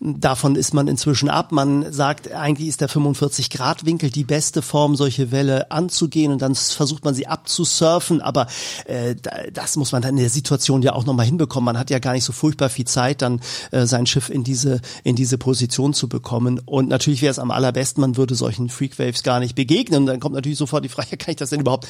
Davon 0.00 0.54
ist 0.54 0.72
man 0.72 0.86
inzwischen 0.86 1.28
ab. 1.28 1.50
Man 1.50 1.92
sagt, 1.92 2.32
eigentlich 2.32 2.68
ist 2.68 2.80
der 2.80 2.88
45 2.88 3.50
Grad 3.50 3.84
Winkel 3.84 4.10
die 4.10 4.22
beste 4.22 4.62
Form, 4.62 4.94
solche 4.94 5.32
Welle 5.32 5.72
anzugehen 5.72 6.30
und 6.30 6.42
dann 6.42 6.54
versucht 6.54 7.04
man 7.04 7.14
sie 7.14 7.26
abzusurfen. 7.26 8.20
Aber 8.20 8.46
äh, 8.84 9.16
das 9.52 9.76
muss 9.76 9.90
man 9.90 10.02
dann 10.02 10.16
in 10.16 10.20
der 10.20 10.30
Situation 10.30 10.82
ja 10.82 10.92
auch 10.92 11.04
nochmal 11.04 11.26
hinbekommen. 11.26 11.66
Man 11.66 11.78
hat 11.78 11.90
ja 11.90 11.98
gar 11.98 12.12
nicht 12.12 12.24
so 12.24 12.32
furchtbar 12.32 12.68
viel 12.68 12.86
Zeit, 12.86 13.20
dann 13.20 13.40
äh, 13.72 13.84
sein 13.84 14.06
Schiff 14.06 14.30
in 14.30 14.44
diese, 14.44 14.80
in 15.02 15.16
diese 15.16 15.38
Position 15.38 15.92
zu 15.92 16.08
bekommen. 16.08 16.60
Und 16.64 16.88
natürlich 16.88 17.20
wäre 17.20 17.32
es 17.32 17.40
am 17.40 17.50
allerbesten, 17.50 18.00
man 18.00 18.16
würde 18.16 18.36
solchen 18.36 18.68
Freakwaves 19.10 19.22
gar 19.22 19.40
nicht 19.40 19.54
begegnen. 19.54 20.00
Und 20.00 20.06
dann 20.06 20.20
kommt 20.20 20.34
natürlich 20.34 20.58
sofort 20.58 20.84
die 20.84 20.88
Frage, 20.88 21.16
kann 21.16 21.32
ich 21.32 21.36
das 21.36 21.50
denn 21.50 21.60
überhaupt 21.60 21.86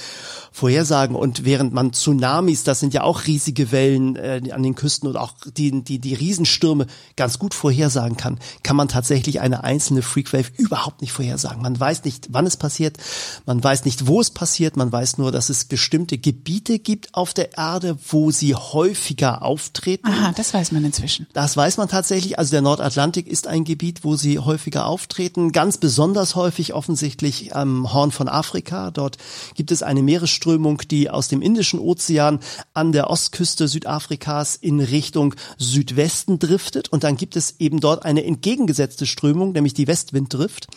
vorhersagen? 0.53 1.17
Und 1.17 1.45
während 1.45 1.73
man 1.73 1.93
Tsunamis, 1.93 2.65
das 2.65 2.81
sind 2.81 2.95
ja 2.95 3.03
auch 3.03 3.27
riesige 3.27 3.73
Wellen 3.73 4.17
äh, 4.17 4.41
an 4.53 4.63
den 4.63 4.75
Küsten 4.75 5.09
und 5.09 5.17
auch 5.17 5.35
die, 5.57 5.83
die, 5.83 5.99
die 5.99 6.15
Riesenstürme 6.15 6.87
ganz 7.17 7.39
gut 7.39 7.55
vorhersagen 7.55 8.17
kann, 8.17 8.39
kann 8.63 8.77
man 8.77 8.89
tatsächlich 8.89 9.41
eine 9.41 9.65
einzelne 9.65 10.03
Freakwave 10.03 10.51
überhaupt 10.57 11.01
nicht 11.01 11.13
vorhersagen. 11.13 11.63
Man 11.63 11.79
weiß 11.79 12.05
nicht, 12.05 12.29
wann 12.31 12.47
es 12.47 12.57
passiert, 12.57 12.99
man 13.47 13.63
weiß 13.63 13.85
nicht, 13.85 14.07
wo 14.07 14.21
es 14.21 14.31
passiert, 14.31 14.77
man 14.77 14.91
weiß 14.91 15.19
nur, 15.19 15.33
dass 15.33 15.51
es 15.51 15.65
bestimmte 15.65 16.19
Gebiete 16.19 16.79
gibt 16.79 17.15
auf 17.15 17.35
der 17.35 17.57
Erde, 17.57 17.97
wo 18.09 18.31
sie 18.31 18.55
häufiger 18.55 19.43
auftreten. 19.43 20.07
Aha, 20.07 20.33
das 20.37 20.55
weiß 20.55 20.73
man 20.73 20.85
inzwischen. 20.85 21.27
Das 21.33 21.57
weiß 21.57 21.77
man 21.77 21.89
tatsächlich. 21.89 22.39
Also 22.39 22.51
der 22.53 22.63
Nordatlantik 22.63 23.27
ist 23.27 23.47
ein 23.47 23.65
Gebiet, 23.65 24.05
wo 24.05 24.17
sie 24.17 24.39
häufiger 24.39 24.87
auftreten. 24.87 25.53
Ganz 25.53 25.79
besonders 25.79 26.35
häufig 26.35 26.75
offensichtlich 26.75 27.10
am 27.53 27.93
Horn 27.93 28.11
von 28.11 28.29
Afrika. 28.29 28.91
Dort 28.91 29.19
gibt 29.55 29.71
es 29.71 29.83
eine 29.83 30.03
Meeresströmung, 30.03 30.83
die 30.91 31.11
aus 31.11 31.29
dem 31.29 31.43
Indischen 31.43 31.81
Ozean 31.81 32.41
an 32.75 32.93
der 32.93 33.11
Ostküste 33.11 33.69
Südafrikas 33.69 34.57
in 34.57 34.81
Richtung 34.81 35.35
Südwesten 35.59 36.39
driftet. 36.39 36.89
Und 36.89 37.05
dann 37.05 37.17
gibt 37.17 37.37
es 37.37 37.57
eben 37.59 37.81
dort 37.81 38.05
eine 38.05 38.25
entgegengesetzte 38.25 39.07
Strömung, 39.07 39.53
nämlich 39.53 39.75
die 39.75 39.87
Westwinddrift 39.87 40.69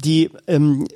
die 0.00 0.30
ähm, 0.46 0.86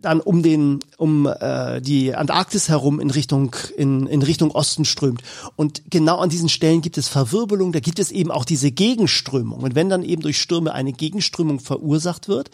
dann 0.00 0.20
um 0.20 0.42
den 0.42 0.80
um 0.96 1.26
äh, 1.26 1.80
die 1.80 2.14
Antarktis 2.14 2.68
herum 2.68 3.00
in 3.00 3.10
Richtung 3.10 3.54
in, 3.76 4.06
in 4.06 4.22
Richtung 4.22 4.50
Osten 4.50 4.84
strömt 4.84 5.22
und 5.56 5.82
genau 5.90 6.18
an 6.18 6.28
diesen 6.28 6.48
Stellen 6.48 6.80
gibt 6.80 6.98
es 6.98 7.08
Verwirbelung, 7.08 7.72
da 7.72 7.80
gibt 7.80 7.98
es 7.98 8.10
eben 8.10 8.30
auch 8.30 8.44
diese 8.44 8.70
Gegenströmung 8.70 9.60
und 9.60 9.74
wenn 9.74 9.88
dann 9.88 10.02
eben 10.02 10.22
durch 10.22 10.38
Stürme 10.38 10.72
eine 10.72 10.92
Gegenströmung 10.92 11.60
verursacht 11.60 12.28
wird, 12.28 12.50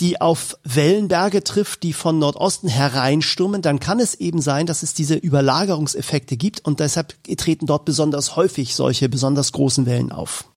die 0.00 0.20
auf 0.20 0.58
Wellenberge 0.64 1.44
trifft, 1.44 1.82
die 1.82 1.92
von 1.92 2.18
Nordosten 2.18 2.68
hereinstürmen, 2.68 3.62
dann 3.62 3.80
kann 3.80 4.00
es 4.00 4.14
eben 4.14 4.40
sein, 4.40 4.66
dass 4.66 4.82
es 4.82 4.94
diese 4.94 5.14
Überlagerungseffekte 5.14 6.36
gibt 6.36 6.64
und 6.64 6.80
deshalb 6.80 7.14
treten 7.36 7.66
dort 7.66 7.84
besonders 7.84 8.36
häufig 8.36 8.74
solche 8.74 9.08
besonders 9.08 9.52
großen 9.52 9.86
Wellen 9.86 10.10
auf. 10.10 10.50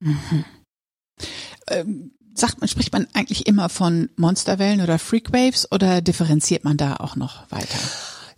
Mhm. 0.00 0.44
Ähm, 1.68 2.12
sagt 2.38 2.60
man, 2.60 2.68
spricht 2.68 2.92
man 2.92 3.06
eigentlich 3.14 3.46
immer 3.46 3.68
von 3.68 4.10
Monsterwellen 4.16 4.80
oder 4.80 4.98
Freakwaves 4.98 5.70
oder 5.70 6.00
differenziert 6.00 6.64
man 6.64 6.76
da 6.76 6.96
auch 6.96 7.16
noch 7.16 7.50
weiter? 7.50 7.78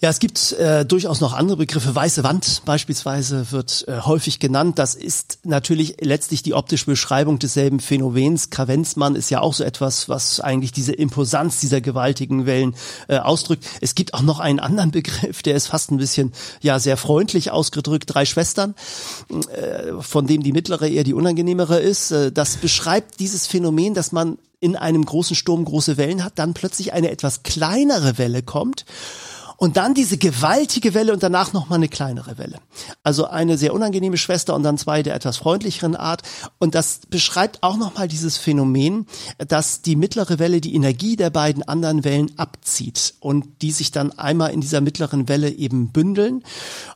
Ja, 0.01 0.11
es 0.11 0.21
gibt 0.21 0.53
äh, 0.53 0.87
durchaus 0.87 1.21
noch 1.21 1.33
andere 1.33 1.57
Begriffe. 1.57 1.93
Weiße 1.93 2.23
Wand 2.23 2.63
beispielsweise 2.65 3.51
wird 3.51 3.85
äh, 3.89 4.03
häufig 4.03 4.39
genannt. 4.39 4.79
Das 4.79 4.95
ist 4.95 5.41
natürlich 5.43 5.97
letztlich 6.01 6.45
die 6.45 6.55
optische 6.55 6.87
Beschreibung 6.87 7.41
desselben 7.41 7.81
Phänomens. 7.81 8.51
Kravenzmann 8.51 9.17
ist 9.17 9.29
ja 9.29 9.41
auch 9.41 9.55
so 9.55 9.65
etwas, 9.65 10.09
was 10.09 10.39
eigentlich 10.39 10.71
diese 10.71 10.93
Imposanz 10.93 11.59
dieser 11.59 11.81
gewaltigen 11.81 12.47
Wellen 12.47 12.77
äh, 13.09 13.19
ausdrückt. 13.19 13.67
Es 13.81 13.97
gibt 13.97 14.15
auch 14.15 14.23
noch 14.23 14.39
einen 14.39 14.61
anderen 14.61 14.93
Begriff, 14.93 15.43
der 15.43 15.57
ist 15.57 15.67
fast 15.67 15.91
ein 15.91 15.97
bisschen, 15.97 16.33
ja, 16.61 16.79
sehr 16.79 16.97
freundlich 16.97 17.51
ausgedrückt. 17.51 18.05
Drei 18.07 18.25
Schwestern, 18.25 18.77
äh, 19.51 20.01
von 20.01 20.29
dem 20.29 20.45
die 20.45 20.53
mittlere 20.53 20.87
eher 20.87 21.03
die 21.03 21.15
unangenehmere 21.15 21.81
ist. 21.81 22.13
Äh, 22.13 22.31
das 22.31 22.59
beschreibt 22.59 23.19
dieses 23.19 23.49
Phänomen, 23.49 23.95
dass 23.95 24.13
man 24.13 24.39
in 24.61 24.77
einem 24.77 25.05
großen 25.05 25.35
Sturm 25.35 25.65
große 25.65 25.97
Wellen 25.97 26.23
hat, 26.23 26.35
dann 26.37 26.55
plötzlich 26.55 26.93
eine 26.93 27.11
etwas 27.11 27.43
kleinere 27.43 28.17
Welle 28.17 28.45
kommt 28.45 28.85
und 29.61 29.77
dann 29.77 29.93
diese 29.93 30.19
gewaltige 30.19 30.95
Welle 30.95 31.13
und 31.13 31.21
danach 31.21 31.53
nochmal 31.53 31.79
eine 31.79 31.89
kleinere 31.89 32.39
Welle. 32.39 32.61
Also 33.03 33.27
eine 33.27 33.59
sehr 33.59 33.75
unangenehme 33.75 34.17
Schwester 34.17 34.55
und 34.55 34.63
dann 34.63 34.79
zwei 34.79 35.03
der 35.03 35.17
etwas 35.17 35.39
freundlicheren 35.39 35.97
Art. 35.97 36.23
Und 36.59 36.77
das 36.77 37.01
beschreibt 37.11 37.65
auch 37.65 37.77
nochmal 37.77 38.07
dieses 38.07 38.37
Phänomen, 38.37 39.07
dass 39.49 39.83
die 39.83 39.97
mittlere 39.97 40.39
Welle 40.39 40.61
die 40.61 40.77
Energie 40.77 41.17
der 41.17 41.31
beiden 41.31 41.65
anderen 41.65 42.05
Wellen 42.05 42.31
abzieht 42.39 43.15
und 43.19 43.47
die 43.61 43.73
sich 43.73 43.91
dann 43.91 44.17
einmal 44.17 44.53
in 44.53 44.61
dieser 44.61 44.81
mittleren 44.81 45.29
Welle 45.29 45.51
eben 45.51 45.89
bündeln 45.91 46.45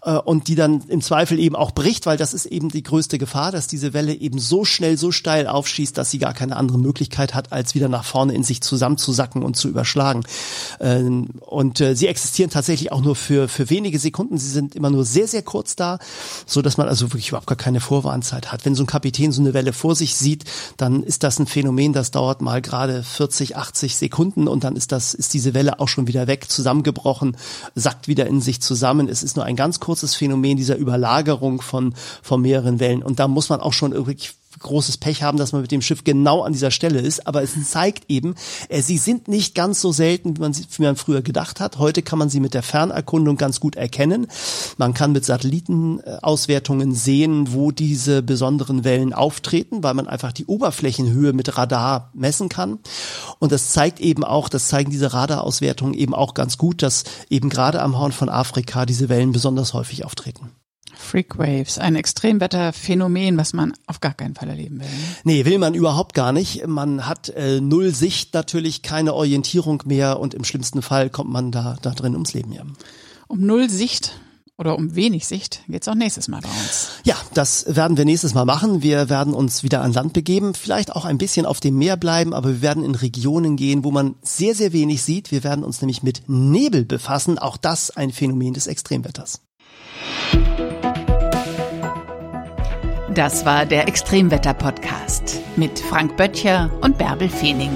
äh, 0.02 0.12
und 0.12 0.46
die 0.46 0.54
dann 0.54 0.82
im 0.86 1.00
Zweifel 1.00 1.40
eben 1.40 1.56
auch 1.56 1.72
bricht, 1.72 2.06
weil 2.06 2.16
das 2.16 2.32
ist 2.32 2.46
eben 2.46 2.68
die 2.68 2.84
größte 2.84 3.18
Gefahr, 3.18 3.50
dass 3.50 3.66
diese 3.66 3.92
Welle 3.92 4.14
eben 4.14 4.38
so 4.38 4.64
schnell, 4.64 4.96
so 4.96 5.10
steil 5.10 5.48
aufschießt, 5.48 5.98
dass 5.98 6.12
sie 6.12 6.20
gar 6.20 6.32
keine 6.32 6.56
andere 6.56 6.78
Möglichkeit 6.78 7.34
hat, 7.34 7.52
als 7.52 7.74
wieder 7.74 7.88
nach 7.88 8.04
vorne 8.04 8.34
in 8.34 8.44
sich 8.44 8.60
zusammenzusacken 8.60 9.42
und 9.42 9.56
zu 9.56 9.68
überschlagen. 9.68 10.22
Ähm, 10.78 11.26
und 11.40 11.80
äh, 11.80 11.96
sie 11.96 12.06
existieren 12.06 12.51
tatsächlich 12.52 12.92
auch 12.92 13.02
nur 13.02 13.16
für, 13.16 13.48
für 13.48 13.70
wenige 13.70 13.98
Sekunden. 13.98 14.38
Sie 14.38 14.48
sind 14.48 14.74
immer 14.74 14.90
nur 14.90 15.04
sehr, 15.04 15.26
sehr 15.26 15.42
kurz 15.42 15.76
da, 15.76 15.98
so 16.46 16.62
dass 16.62 16.76
man 16.76 16.88
also 16.88 17.12
wirklich 17.12 17.28
überhaupt 17.28 17.46
gar 17.46 17.56
keine 17.56 17.80
Vorwarnzeit 17.80 18.52
hat. 18.52 18.64
Wenn 18.64 18.74
so 18.74 18.84
ein 18.84 18.86
Kapitän 18.86 19.32
so 19.32 19.40
eine 19.40 19.54
Welle 19.54 19.72
vor 19.72 19.94
sich 19.94 20.14
sieht, 20.14 20.44
dann 20.76 21.02
ist 21.02 21.22
das 21.22 21.38
ein 21.38 21.46
Phänomen, 21.46 21.92
das 21.92 22.10
dauert 22.10 22.42
mal 22.42 22.62
gerade 22.62 23.02
40, 23.02 23.56
80 23.56 23.96
Sekunden 23.96 24.48
und 24.48 24.64
dann 24.64 24.76
ist 24.76 24.92
das, 24.92 25.14
ist 25.14 25.34
diese 25.34 25.54
Welle 25.54 25.80
auch 25.80 25.88
schon 25.88 26.06
wieder 26.06 26.26
weg, 26.26 26.48
zusammengebrochen, 26.48 27.36
sackt 27.74 28.08
wieder 28.08 28.26
in 28.26 28.40
sich 28.40 28.60
zusammen. 28.60 29.08
Es 29.08 29.22
ist 29.22 29.36
nur 29.36 29.44
ein 29.44 29.56
ganz 29.56 29.80
kurzes 29.80 30.14
Phänomen 30.14 30.56
dieser 30.56 30.76
Überlagerung 30.76 31.60
von, 31.62 31.94
von 32.22 32.42
mehreren 32.42 32.80
Wellen. 32.80 33.02
Und 33.02 33.18
da 33.18 33.28
muss 33.28 33.48
man 33.48 33.60
auch 33.60 33.72
schon 33.72 33.92
wirklich 33.92 34.34
großes 34.58 34.98
Pech 34.98 35.22
haben, 35.22 35.38
dass 35.38 35.52
man 35.52 35.62
mit 35.62 35.70
dem 35.70 35.82
Schiff 35.82 36.04
genau 36.04 36.42
an 36.42 36.52
dieser 36.52 36.70
Stelle 36.70 37.00
ist. 37.00 37.26
Aber 37.26 37.42
es 37.42 37.52
zeigt 37.70 38.04
eben, 38.08 38.34
äh, 38.68 38.82
sie 38.82 38.98
sind 38.98 39.28
nicht 39.28 39.54
ganz 39.54 39.80
so 39.80 39.92
selten, 39.92 40.36
wie 40.36 40.40
man, 40.40 40.52
sie, 40.52 40.64
wie 40.76 40.82
man 40.82 40.96
früher 40.96 41.22
gedacht 41.22 41.60
hat. 41.60 41.78
Heute 41.78 42.02
kann 42.02 42.18
man 42.18 42.28
sie 42.28 42.40
mit 42.40 42.54
der 42.54 42.62
Fernerkundung 42.62 43.36
ganz 43.36 43.60
gut 43.60 43.76
erkennen. 43.76 44.26
Man 44.76 44.94
kann 44.94 45.12
mit 45.12 45.24
Satellitenauswertungen 45.24 46.94
sehen, 46.94 47.52
wo 47.52 47.70
diese 47.70 48.22
besonderen 48.22 48.84
Wellen 48.84 49.12
auftreten, 49.12 49.82
weil 49.82 49.94
man 49.94 50.08
einfach 50.08 50.32
die 50.32 50.46
Oberflächenhöhe 50.46 51.32
mit 51.32 51.56
Radar 51.56 52.10
messen 52.14 52.48
kann. 52.48 52.78
Und 53.38 53.52
das 53.52 53.70
zeigt 53.70 54.00
eben 54.00 54.24
auch, 54.24 54.48
das 54.48 54.68
zeigen 54.68 54.90
diese 54.90 55.12
Radarauswertungen 55.12 55.94
eben 55.94 56.14
auch 56.14 56.34
ganz 56.34 56.58
gut, 56.58 56.82
dass 56.82 57.04
eben 57.30 57.48
gerade 57.48 57.82
am 57.82 57.98
Horn 57.98 58.12
von 58.12 58.28
Afrika 58.28 58.86
diese 58.86 59.08
Wellen 59.08 59.32
besonders 59.32 59.74
häufig 59.74 60.04
auftreten. 60.04 60.50
Freakwaves, 61.02 61.78
ein 61.78 61.96
Extremwetterphänomen, 61.96 63.36
was 63.36 63.52
man 63.52 63.74
auf 63.86 64.00
gar 64.00 64.14
keinen 64.14 64.34
Fall 64.34 64.48
erleben 64.48 64.80
will. 64.80 64.86
Ne? 64.86 65.16
Nee, 65.24 65.44
will 65.44 65.58
man 65.58 65.74
überhaupt 65.74 66.14
gar 66.14 66.32
nicht. 66.32 66.66
Man 66.66 67.06
hat 67.06 67.28
äh, 67.30 67.60
null 67.60 67.94
Sicht 67.94 68.34
natürlich, 68.34 68.82
keine 68.82 69.14
Orientierung 69.14 69.82
mehr 69.86 70.18
und 70.20 70.34
im 70.34 70.44
schlimmsten 70.44 70.82
Fall 70.82 71.10
kommt 71.10 71.30
man 71.30 71.52
da, 71.52 71.76
da 71.82 71.90
drin 71.90 72.14
ums 72.14 72.32
Leben. 72.32 72.52
Ja. 72.52 72.62
Um 73.28 73.40
null 73.40 73.68
Sicht 73.68 74.12
oder 74.58 74.76
um 74.76 74.94
wenig 74.94 75.26
Sicht 75.26 75.62
geht's 75.68 75.88
auch 75.88 75.94
nächstes 75.94 76.28
Mal 76.28 76.40
bei 76.40 76.48
uns. 76.48 76.90
Ja, 77.04 77.16
das 77.34 77.64
werden 77.74 77.96
wir 77.96 78.04
nächstes 78.04 78.34
Mal 78.34 78.44
machen. 78.44 78.82
Wir 78.82 79.08
werden 79.08 79.34
uns 79.34 79.62
wieder 79.62 79.82
an 79.82 79.92
Land 79.92 80.12
begeben, 80.12 80.54
vielleicht 80.54 80.94
auch 80.94 81.04
ein 81.04 81.18
bisschen 81.18 81.46
auf 81.46 81.58
dem 81.58 81.78
Meer 81.78 81.96
bleiben, 81.96 82.32
aber 82.32 82.50
wir 82.50 82.62
werden 82.62 82.84
in 82.84 82.94
Regionen 82.94 83.56
gehen, 83.56 83.82
wo 83.82 83.90
man 83.90 84.14
sehr, 84.22 84.54
sehr 84.54 84.72
wenig 84.72 85.02
sieht. 85.02 85.32
Wir 85.32 85.42
werden 85.42 85.64
uns 85.64 85.80
nämlich 85.80 86.02
mit 86.02 86.22
Nebel 86.28 86.84
befassen. 86.84 87.38
Auch 87.38 87.56
das 87.56 87.90
ein 87.90 88.12
Phänomen 88.12 88.54
des 88.54 88.66
Extremwetters. 88.68 89.40
Das 93.14 93.44
war 93.44 93.66
der 93.66 93.88
Extremwetter-Podcast 93.88 95.40
mit 95.56 95.78
Frank 95.78 96.16
Böttcher 96.16 96.70
und 96.80 96.96
Bärbel 96.96 97.28
Feening. 97.28 97.72